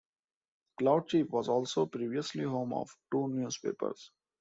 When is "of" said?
2.73-2.89